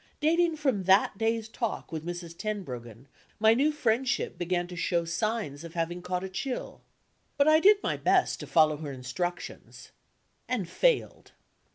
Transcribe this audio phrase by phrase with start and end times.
[0.19, 2.35] Dating from that day's talk with Mrs.
[2.35, 3.05] Tenbruggen,
[3.39, 6.81] my new friendship began to show signs of having caught a chill.
[7.37, 9.91] But I did my best to follow her instructions
[10.49, 11.33] and failed.